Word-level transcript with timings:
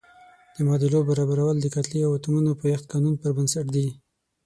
د 0.55 0.55
معادلو 0.67 0.99
برابرول 1.09 1.57
د 1.61 1.65
کتلې 1.75 2.01
او 2.07 2.11
اتومونو 2.17 2.49
د 2.51 2.57
پایښت 2.61 2.85
قانون 2.91 3.13
پر 3.21 3.29
بنسټ 3.37 3.65
دي. 3.75 3.87